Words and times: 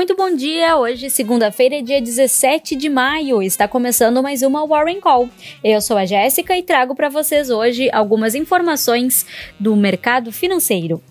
Muito 0.00 0.16
bom 0.16 0.34
dia! 0.34 0.78
Hoje, 0.78 1.10
segunda-feira, 1.10 1.82
dia 1.82 2.00
17 2.00 2.74
de 2.74 2.88
maio, 2.88 3.42
está 3.42 3.68
começando 3.68 4.22
mais 4.22 4.40
uma 4.40 4.66
Warren 4.66 4.98
Call. 4.98 5.28
Eu 5.62 5.78
sou 5.82 5.94
a 5.98 6.06
Jéssica 6.06 6.56
e 6.56 6.62
trago 6.62 6.94
para 6.94 7.10
vocês 7.10 7.50
hoje 7.50 7.90
algumas 7.92 8.34
informações 8.34 9.26
do 9.58 9.76
mercado 9.76 10.32
financeiro. 10.32 11.02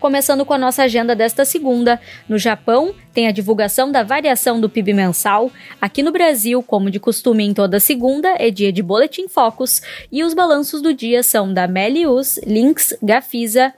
Começando 0.00 0.44
com 0.44 0.52
a 0.52 0.58
nossa 0.58 0.82
agenda 0.82 1.14
desta 1.14 1.44
segunda, 1.44 2.00
no 2.28 2.36
Japão 2.36 2.92
tem 3.14 3.28
a 3.28 3.30
divulgação 3.30 3.92
da 3.92 4.02
variação 4.02 4.60
do 4.60 4.68
PIB 4.68 4.92
mensal. 4.92 5.48
Aqui 5.80 6.02
no 6.02 6.10
Brasil, 6.10 6.64
como 6.64 6.90
de 6.90 6.98
costume 6.98 7.44
em 7.44 7.54
toda 7.54 7.78
segunda, 7.78 8.34
é 8.40 8.50
dia 8.50 8.72
de 8.72 8.82
Boletim 8.82 9.28
Focus 9.28 9.80
e 10.10 10.24
os 10.24 10.34
balanços 10.34 10.82
do 10.82 10.92
dia 10.92 11.22
são 11.22 11.54
da 11.54 11.68
Melius, 11.68 12.40
Lynx, 12.44 12.92
Gafisa, 13.00 13.72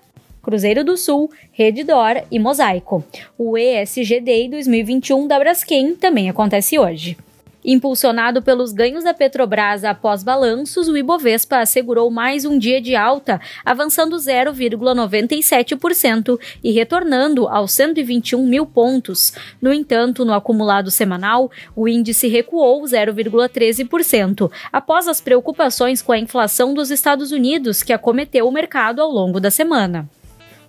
Cruzeiro 0.44 0.84
do 0.84 0.96
Sul, 0.96 1.30
Redditor 1.50 2.22
e 2.30 2.38
Mosaico. 2.38 3.02
O 3.38 3.56
ESG 3.56 4.20
Day 4.20 4.48
2021 4.48 5.26
da 5.26 5.38
Braskem 5.38 5.96
também 5.96 6.28
acontece 6.28 6.78
hoje. 6.78 7.16
Impulsionado 7.64 8.42
pelos 8.42 8.74
ganhos 8.74 9.04
da 9.04 9.14
Petrobras 9.14 9.84
após 9.84 10.22
balanços, 10.22 10.86
o 10.86 10.98
Ibovespa 10.98 11.60
assegurou 11.60 12.10
mais 12.10 12.44
um 12.44 12.58
dia 12.58 12.78
de 12.78 12.94
alta, 12.94 13.40
avançando 13.64 14.16
0,97% 14.16 16.38
e 16.62 16.72
retornando 16.72 17.48
aos 17.48 17.72
121 17.72 18.46
mil 18.46 18.66
pontos. 18.66 19.32
No 19.62 19.72
entanto, 19.72 20.26
no 20.26 20.34
acumulado 20.34 20.90
semanal, 20.90 21.50
o 21.74 21.88
índice 21.88 22.28
recuou 22.28 22.82
0,13%, 22.82 24.52
após 24.70 25.08
as 25.08 25.22
preocupações 25.22 26.02
com 26.02 26.12
a 26.12 26.18
inflação 26.18 26.74
dos 26.74 26.90
Estados 26.90 27.32
Unidos 27.32 27.82
que 27.82 27.94
acometeu 27.94 28.46
o 28.46 28.52
mercado 28.52 29.00
ao 29.00 29.10
longo 29.10 29.40
da 29.40 29.50
semana. 29.50 30.06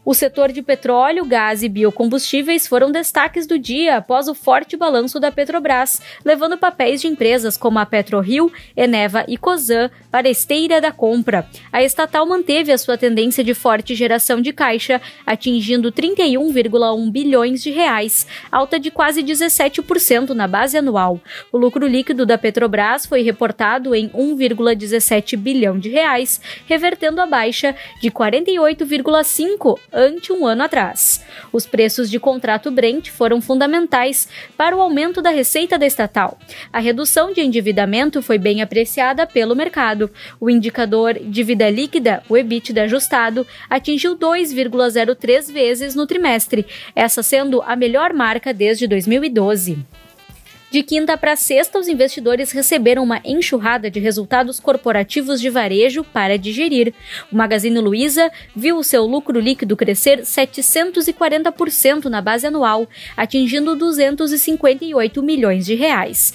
O 0.08 0.14
setor 0.14 0.52
de 0.52 0.62
petróleo, 0.62 1.26
gás 1.26 1.64
e 1.64 1.68
biocombustíveis 1.68 2.68
foram 2.68 2.92
destaques 2.92 3.48
do 3.48 3.58
dia 3.58 3.98
após 3.98 4.28
o 4.28 4.36
forte 4.36 4.78
balanço 4.78 5.20
da 5.20 5.32
Petrobras, 5.32 6.00
levando 6.24 6.60
papéis 6.60 7.02
de 7.02 7.08
empresas 7.08 7.58
como 7.58 7.80
a 7.80 7.88
PetroRio, 7.88 8.52
Eneva 8.78 9.26
e 9.28 9.36
Cosan 9.36 9.90
para 10.12 10.28
a 10.28 10.30
esteira 10.30 10.80
da 10.80 10.92
compra. 10.92 11.50
A 11.74 11.82
estatal 11.82 12.24
manteve 12.28 12.72
a 12.72 12.78
sua 12.78 13.00
tendência 13.00 13.44
de 13.44 13.56
forte 13.56 13.96
geração 13.96 14.40
de 14.40 14.54
caixa, 14.54 15.02
atingindo 15.26 15.92
31,1 15.92 17.12
bilhões 17.12 17.64
de 17.64 17.72
reais, 17.72 18.28
alta 18.52 18.80
de 18.80 18.92
quase 18.92 19.24
17% 19.24 20.30
na 20.36 20.48
base 20.48 20.78
anual. 20.78 21.20
O 21.52 21.58
lucro 21.58 21.88
líquido 21.88 22.28
da 22.28 22.38
Petrobras 22.38 23.08
foi 23.08 23.24
reportado 23.24 23.96
em 23.96 24.10
1,17 24.10 25.36
bilhão 25.36 25.80
de 25.80 25.90
reais, 25.90 26.40
revertendo 26.68 27.20
a 27.20 27.26
baixa 27.26 27.76
de 28.00 28.12
48,5 28.12 29.80
ante 29.96 30.34
um 30.34 30.46
ano 30.46 30.64
atrás. 30.64 31.24
Os 31.52 31.66
preços 31.66 32.12
de 32.12 32.20
contrato 32.20 32.70
Brent 32.70 33.10
foram 33.10 33.42
fundamentais 33.42 34.28
para 34.58 34.76
o 34.76 34.82
aumento 34.82 35.22
da 35.22 35.30
receita 35.30 35.80
da 35.80 35.86
estatal. 35.86 36.38
A 36.72 36.80
redução 36.80 37.32
de 37.32 37.42
endividamento 37.42 38.22
foi 38.22 38.38
bem 38.38 38.62
apreciada 38.62 39.26
pelo 39.26 39.56
mercado. 39.56 40.12
O 40.40 40.50
indicador 40.50 41.18
dívida 41.20 41.70
líquida, 41.70 42.22
o 42.28 42.36
EBITDA 42.36 42.84
ajustado, 42.84 43.48
atingiu 43.70 44.18
2,03 44.18 45.52
vezes 45.52 45.96
no 45.96 46.06
trimestre, 46.06 46.66
essa 46.94 47.24
sendo 47.24 47.62
a 47.62 47.76
melhor 47.76 48.14
marca 48.14 48.54
desde 48.54 48.86
2012. 48.88 49.80
De 50.76 50.84
quinta 50.84 51.18
para 51.18 51.38
sexta, 51.38 51.80
os 51.80 51.88
investidores 51.88 52.52
receberam 52.52 53.02
uma 53.02 53.22
enxurrada 53.24 53.90
de 53.90 53.98
resultados 53.98 54.60
corporativos 54.60 55.40
de 55.40 55.50
varejo 55.50 56.04
para 56.04 56.38
digerir. 56.38 56.94
O 57.32 57.38
Magazine 57.38 57.80
Luiza 57.80 58.30
viu 58.54 58.76
o 58.76 58.84
seu 58.84 59.06
lucro 59.06 59.40
líquido 59.40 59.78
crescer 59.78 60.24
740% 60.24 62.08
na 62.08 62.22
base 62.22 62.48
anual, 62.48 62.90
atingindo 63.16 63.74
258 63.74 65.24
milhões 65.24 65.66
de 65.66 65.76
reais. 65.76 66.34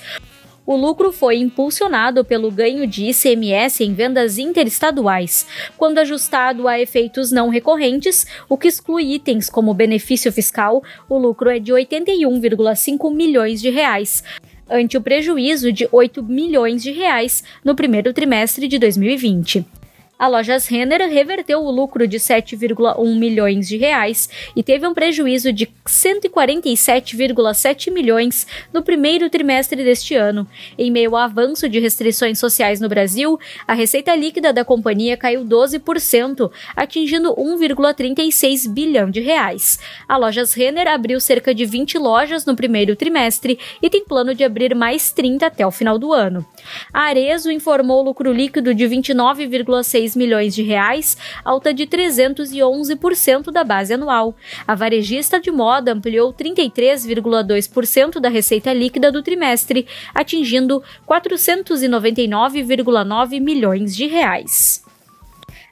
O 0.70 0.76
lucro 0.76 1.10
foi 1.10 1.38
impulsionado 1.38 2.24
pelo 2.24 2.48
ganho 2.48 2.86
de 2.86 3.06
ICMS 3.06 3.82
em 3.82 3.92
vendas 3.92 4.38
interestaduais, 4.38 5.44
quando 5.76 5.98
ajustado 5.98 6.68
a 6.68 6.78
efeitos 6.78 7.32
não 7.32 7.48
recorrentes, 7.48 8.24
o 8.48 8.56
que 8.56 8.68
exclui 8.68 9.14
itens 9.14 9.50
como 9.50 9.74
benefício 9.74 10.30
fiscal, 10.32 10.80
o 11.08 11.18
lucro 11.18 11.50
é 11.50 11.58
de 11.58 11.72
81,5 11.72 13.12
milhões 13.12 13.60
de 13.60 13.68
reais, 13.68 14.22
ante 14.70 14.96
o 14.96 15.02
prejuízo 15.02 15.72
de 15.72 15.88
8 15.90 16.22
milhões 16.22 16.84
de 16.84 16.92
reais 16.92 17.42
no 17.64 17.74
primeiro 17.74 18.12
trimestre 18.12 18.68
de 18.68 18.78
2020 18.78 19.79
a 20.20 20.28
Lojas 20.28 20.68
Renner 20.68 21.00
reverteu 21.08 21.64
o 21.64 21.70
lucro 21.70 22.06
de 22.06 22.18
7,1 22.18 23.18
milhões 23.18 23.66
de 23.66 23.78
reais 23.78 24.28
e 24.54 24.62
teve 24.62 24.86
um 24.86 24.92
prejuízo 24.92 25.50
de 25.50 25.66
147,7 25.86 27.90
milhões 27.90 28.46
no 28.70 28.82
primeiro 28.82 29.30
trimestre 29.30 29.82
deste 29.82 30.14
ano. 30.14 30.46
Em 30.76 30.90
meio 30.90 31.16
ao 31.16 31.22
avanço 31.22 31.66
de 31.70 31.80
restrições 31.80 32.38
sociais 32.38 32.82
no 32.82 32.88
Brasil, 32.90 33.40
a 33.66 33.72
receita 33.72 34.14
líquida 34.14 34.52
da 34.52 34.62
companhia 34.62 35.16
caiu 35.16 35.42
12%, 35.42 36.52
atingindo 36.76 37.34
1,36 37.34 38.70
bilhão 38.70 39.10
de 39.10 39.20
reais. 39.20 39.78
A 40.06 40.18
Lojas 40.18 40.52
Renner 40.52 40.86
abriu 40.86 41.18
cerca 41.18 41.54
de 41.54 41.64
20 41.64 41.96
lojas 41.96 42.44
no 42.44 42.54
primeiro 42.54 42.94
trimestre 42.94 43.58
e 43.80 43.88
tem 43.88 44.04
plano 44.04 44.34
de 44.34 44.44
abrir 44.44 44.74
mais 44.74 45.12
30 45.12 45.46
até 45.46 45.66
o 45.66 45.70
final 45.70 45.98
do 45.98 46.12
ano. 46.12 46.44
A 46.92 47.04
Arezo 47.04 47.50
informou 47.50 48.02
lucro 48.02 48.30
líquido 48.30 48.74
de 48.74 48.84
29,6 48.84 50.09
milhões 50.16 50.54
de 50.54 50.62
reais, 50.62 51.16
alta 51.44 51.72
de 51.72 51.86
311% 51.86 53.50
da 53.50 53.64
base 53.64 53.94
anual. 53.94 54.36
A 54.66 54.74
varejista 54.74 55.40
de 55.40 55.50
moda 55.50 55.92
ampliou 55.92 56.30
33,2% 56.32 58.20
da 58.20 58.28
receita 58.28 58.72
líquida 58.72 59.12
do 59.12 59.22
trimestre, 59.22 59.86
atingindo 60.14 60.82
499,9 61.08 63.40
milhões 63.40 63.96
de 63.96 64.06
reais. 64.06 64.84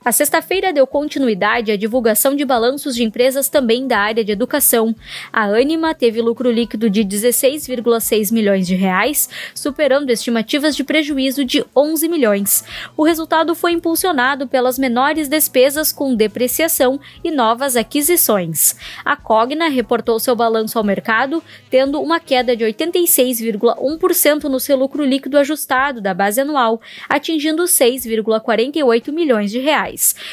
A 0.05 0.13
sexta-feira 0.13 0.73
deu 0.73 0.87
continuidade 0.87 1.73
à 1.73 1.77
divulgação 1.77 2.37
de 2.37 2.45
balanços 2.45 2.95
de 2.95 3.03
empresas 3.03 3.49
também 3.49 3.87
da 3.87 3.99
área 3.99 4.25
de 4.25 4.31
educação. 4.31 4.95
A 5.33 5.47
Anima 5.47 5.93
teve 5.93 6.23
lucro 6.23 6.53
líquido 6.53 6.89
de 6.89 7.05
16,6 7.05 8.33
milhões 8.33 8.67
de 8.67 8.77
reais, 8.77 9.29
superando 9.53 10.11
estimativas 10.11 10.77
de 10.77 10.85
prejuízo 10.85 11.45
de 11.45 11.65
11 11.77 12.09
milhões. 12.09 12.65
O 12.97 13.03
resultado 13.03 13.57
foi 13.57 13.73
impulsionado 13.73 14.47
pelas 14.47 14.79
menores 14.79 15.29
despesas 15.29 15.91
com 15.91 16.15
depreciação 16.15 17.01
e 17.25 17.31
novas 17.33 17.75
aquisições. 17.75 18.77
A 19.05 19.17
Cogna 19.17 19.69
reportou 19.69 20.21
seu 20.21 20.37
balanço 20.37 20.79
ao 20.79 20.85
mercado, 20.85 21.43
tendo 21.69 22.01
uma 22.01 22.21
queda 22.21 22.57
de 22.57 22.65
86,1% 22.65 24.45
no 24.45 24.61
seu 24.61 24.77
lucro 24.77 25.05
líquido 25.05 25.39
ajustado 25.39 26.01
da 26.01 26.15
base 26.15 26.41
anual, 26.41 26.81
atingindo 27.09 27.65
6,48 27.65 29.13
milhões 29.13 29.51
de 29.51 29.59
reais 29.59 29.88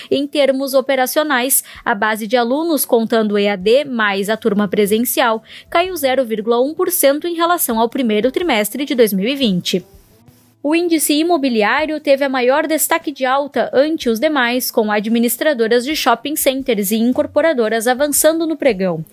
Em 0.09 0.27
termos 0.27 0.73
operacionais, 0.73 1.63
a 1.83 1.93
base 1.93 2.27
de 2.27 2.35
alunos 2.35 2.85
contando 2.85 3.37
EAD 3.37 3.85
mais 3.85 4.29
a 4.29 4.37
turma 4.37 4.67
presencial 4.67 5.43
caiu 5.69 5.93
0,1% 5.93 7.25
em 7.25 7.35
relação 7.35 7.79
ao 7.79 7.89
primeiro 7.89 8.31
trimestre 8.31 8.85
de 8.85 8.95
2020. 8.95 9.85
O 10.67 10.73
índice 10.73 11.13
imobiliário 11.13 11.99
teve 11.99 12.25
a 12.25 12.29
maior 12.29 12.65
destaque 12.65 13.11
de 13.11 13.23
alta 13.23 13.69
ante 13.71 14.09
os 14.09 14.19
demais, 14.19 14.71
com 14.71 14.91
administradoras 14.91 15.85
de 15.85 15.95
shopping 15.95 16.35
centers 16.35 16.89
e 16.89 16.95
incorporadoras 16.95 17.85
avançando 17.85 18.47
no 18.47 18.57
pregão. 18.57 19.05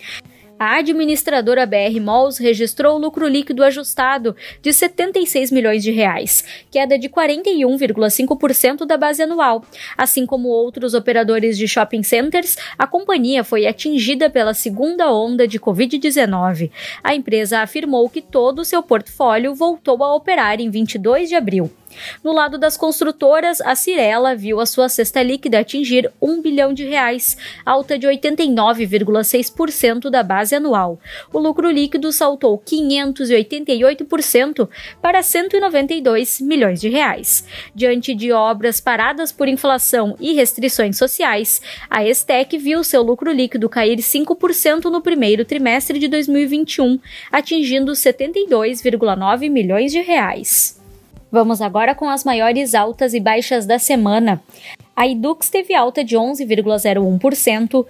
A 0.64 0.76
administradora 0.76 1.67
BR 1.67 2.00
Malls 2.00 2.38
registrou 2.38 2.97
lucro 2.97 3.26
líquido 3.26 3.64
ajustado 3.64 4.37
de 4.61 4.73
76 4.73 5.50
milhões 5.50 5.82
de 5.82 5.91
reais, 5.91 6.44
queda 6.70 6.97
de 6.97 7.09
41,5% 7.09 8.87
da 8.87 8.97
base 8.97 9.25
anual. 9.25 9.64
Assim 9.99 10.25
como 10.25 10.50
outros 10.50 10.94
operadores 10.94 11.59
de 11.59 11.67
shopping 11.67 12.05
centers, 12.05 12.56
a 12.79 12.87
companhia 12.87 13.43
foi 13.43 13.67
atingida 13.67 14.31
pela 14.31 14.55
segunda 14.55 15.12
onda 15.12 15.49
de 15.49 15.59
Covid-19. 15.59 16.70
A 17.03 17.12
empresa 17.12 17.58
afirmou 17.58 18.08
que 18.08 18.23
todo 18.23 18.61
o 18.61 18.65
seu 18.65 18.85
portfólio 18.85 19.56
voltou 19.56 20.05
a 20.05 20.15
operar 20.15 20.61
em 20.61 20.70
22 20.70 21.29
de 21.29 21.35
abril. 21.35 21.73
No 22.23 22.33
lado 22.33 22.59
das 22.59 22.77
construtoras, 22.77 23.61
a 23.61 23.75
Cirela 23.75 24.35
viu 24.35 24.61
a 24.61 24.67
sua 24.67 24.89
cesta 24.89 25.23
líquida 25.23 25.61
atingir 25.61 26.11
1 26.21 26.43
bilhão 26.43 26.73
de 26.73 26.85
reais, 26.85 27.37
alta 27.65 27.99
de 27.99 28.06
89,6% 28.06 30.11
da 30.11 30.23
base 30.23 30.55
anual. 30.55 30.99
O 31.33 31.39
lucro 31.39 31.71
líquido 31.71 32.12
saltou 32.12 32.59
588% 32.59 34.69
para 35.00 35.23
192 35.23 36.41
milhões 36.41 36.81
de 36.81 36.89
reais. 36.89 37.44
Diante 37.75 38.15
de 38.15 38.33
obras 38.33 38.81
paradas 38.81 39.33
por 39.33 39.49
inflação 39.49 40.17
e 40.21 40.33
restrições 40.33 40.97
sociais, 40.97 41.61
a 41.89 42.05
Estec 42.05 42.56
viu 42.59 42.85
seu 42.85 43.03
lucro 43.03 43.33
líquido 43.33 43.69
cair 43.69 43.99
5% 43.99 44.85
no 44.85 45.00
primeiro 45.00 45.44
trimestre 45.44 45.99
de 45.99 46.09
2021, 46.09 46.99
atingindo 47.31 47.93
72,9 47.93 49.50
milhões 49.50 49.93
de 49.93 50.00
reais. 50.00 50.81
Vamos 51.32 51.61
agora 51.62 51.94
com 51.94 52.11
as 52.11 52.25
maiores 52.25 52.75
altas 52.75 53.14
e 53.14 53.20
baixas 53.20 53.64
da 53.64 53.79
semana. 53.79 54.43
A 54.94 55.08
Edux 55.08 55.49
teve 55.49 55.75
alta 55.75 56.05
de 56.05 56.14
11,01%. 56.14 57.87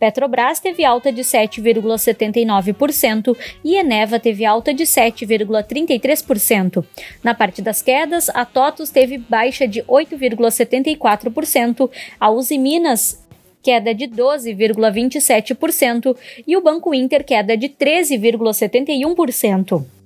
Petrobras 0.00 0.58
teve 0.58 0.86
alta 0.86 1.12
de 1.12 1.20
7,79% 1.20 3.36
e 3.62 3.76
Eneva 3.76 4.18
teve 4.18 4.46
alta 4.46 4.72
de 4.72 4.84
7,33%. 4.84 6.82
Na 7.22 7.34
parte 7.34 7.60
das 7.60 7.82
quedas, 7.82 8.30
a 8.30 8.46
TOTUS 8.46 8.88
teve 8.88 9.18
baixa 9.18 9.68
de 9.68 9.82
8,74%, 9.82 11.90
a 12.18 12.30
Uzi 12.30 12.56
Minas 12.56 13.22
queda 13.60 13.92
de 13.92 14.06
12,27% 14.06 16.16
e 16.46 16.56
o 16.56 16.62
Banco 16.62 16.94
Inter 16.94 17.22
queda 17.22 17.54
de 17.54 17.68
13,71%. 17.68 19.97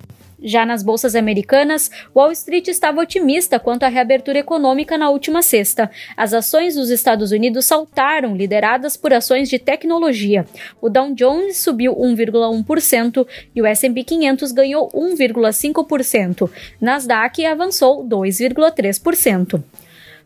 Já 0.43 0.65
nas 0.65 0.83
bolsas 0.83 1.15
americanas, 1.15 1.89
Wall 2.13 2.33
Street 2.33 2.67
estava 2.67 2.99
otimista 2.99 3.57
quanto 3.59 3.83
à 3.83 3.87
reabertura 3.87 4.39
econômica 4.39 4.97
na 4.97 5.09
última 5.09 5.41
sexta. 5.41 5.89
As 6.17 6.33
ações 6.33 6.75
dos 6.75 6.89
Estados 6.89 7.31
Unidos 7.31 7.65
saltaram, 7.65 8.35
lideradas 8.35 8.97
por 8.97 9.13
ações 9.13 9.49
de 9.49 9.57
tecnologia. 9.57 10.45
O 10.81 10.89
Dow 10.89 11.13
Jones 11.13 11.57
subiu 11.57 11.95
1,1% 11.95 13.25
e 13.55 13.61
o 13.61 13.65
S&P 13.65 14.03
500 14.03 14.51
ganhou 14.51 14.89
1,5%. 14.91 16.51
Nasdaq 16.81 17.45
avançou 17.45 18.05
2,3%. 18.05 19.63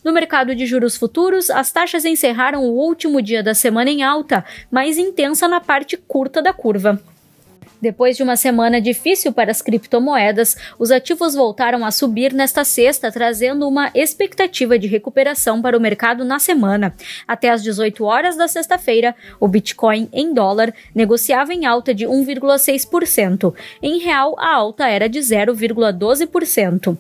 No 0.04 0.14
mercado 0.14 0.56
de 0.56 0.66
juros 0.66 0.98
futuros, 0.98 1.50
as 1.52 1.72
taxas 1.72 2.06
encerraram 2.06 2.64
o 2.64 2.74
último 2.74 3.22
dia 3.22 3.44
da 3.44 3.54
semana 3.54 3.90
em 3.90 4.02
alta, 4.02 4.44
mais 4.72 4.98
intensa 4.98 5.48
na 5.48 5.60
parte 5.60 5.96
curta 5.96 6.42
da 6.42 6.54
curva. 6.54 7.00
Depois 7.82 8.18
de 8.18 8.24
uma 8.24 8.36
semana 8.36 8.82
difícil 8.82 9.32
para 9.32 9.52
as 9.52 9.62
criptomoedas, 9.62 10.58
os 10.80 10.92
ativos 10.92 11.36
voltaram 11.36 11.86
a 11.86 11.92
subir 11.92 12.34
nesta 12.34 12.64
sexta, 12.64 13.12
trazendo 13.12 13.68
uma 13.68 13.92
expectativa 13.94 14.80
de 14.80 14.88
recuperação 14.88 15.62
para 15.62 15.78
o 15.78 15.82
mercado 15.82 16.26
na 16.26 16.40
semana. 16.40 16.96
Até 17.28 17.50
às 17.50 17.62
18 17.62 18.04
horas 18.04 18.36
da 18.36 18.48
sexta-feira, 18.48 19.16
o 19.40 19.48
Bitcoin 19.48 20.10
em 20.12 20.34
dólar 20.34 20.74
negociava 20.94 21.54
em 21.54 21.66
alta 21.66 21.94
de 21.94 22.06
1,6%. 22.06 23.54
Em 23.82 24.00
real, 24.00 24.36
a 24.40 24.54
alta 24.54 24.88
era 24.88 25.08
de 25.08 25.20
0,12%. 25.20 26.98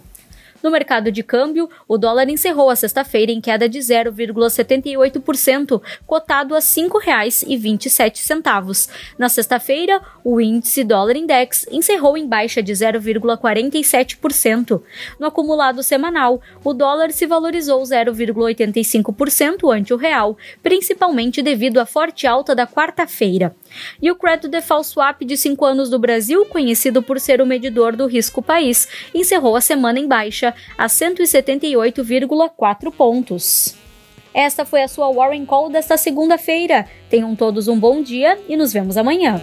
No 0.67 0.71
mercado 0.71 1.11
de 1.13 1.23
câmbio, 1.23 1.69
o 1.87 1.97
dólar 1.97 2.27
encerrou 2.27 2.69
a 2.69 2.75
sexta-feira 2.75 3.31
em 3.31 3.39
queda 3.39 3.69
de 3.69 3.79
0,78%, 3.79 5.81
cotado 6.05 6.53
a 6.53 6.57
R$ 6.57 6.61
5,27. 6.61 8.89
Na 9.17 9.29
sexta-feira, 9.29 10.01
o 10.25 10.41
índice 10.41 10.83
dólar 10.83 11.15
index 11.15 11.65
encerrou 11.71 12.17
em 12.17 12.27
baixa 12.27 12.61
de 12.61 12.73
0,47%. 12.73 14.81
No 15.17 15.27
acumulado 15.27 15.81
semanal, 15.81 16.41
o 16.65 16.73
dólar 16.73 17.13
se 17.13 17.25
valorizou 17.25 17.81
0,85% 17.81 19.73
ante 19.73 19.93
o 19.93 19.97
real, 19.97 20.37
principalmente 20.61 21.41
devido 21.41 21.77
à 21.77 21.85
forte 21.85 22.27
alta 22.27 22.53
da 22.53 22.67
quarta-feira. 22.67 23.55
E 24.01 24.11
o 24.11 24.17
Credit 24.17 24.49
Default 24.49 24.87
Swap 24.87 25.21
de 25.21 25.37
5 25.37 25.63
anos 25.63 25.89
do 25.89 25.97
Brasil, 25.97 26.45
conhecido 26.47 27.01
por 27.01 27.21
ser 27.21 27.39
o 27.39 27.45
medidor 27.45 27.95
do 27.95 28.05
risco 28.05 28.41
país, 28.41 28.85
encerrou 29.15 29.55
a 29.55 29.61
semana 29.61 29.97
em 29.97 30.09
baixa 30.09 30.56
a 30.77 30.87
178,4 30.87 32.91
pontos. 32.91 33.75
Esta 34.33 34.65
foi 34.65 34.83
a 34.83 34.87
sua 34.87 35.09
Warren 35.09 35.45
Call 35.45 35.69
desta 35.69 35.97
segunda-feira. 35.97 36.87
Tenham 37.09 37.35
todos 37.35 37.67
um 37.67 37.77
bom 37.79 38.03
dia 38.03 38.39
e 38.47 38.55
nos 38.55 38.71
vemos 38.71 38.95
amanhã. 38.97 39.41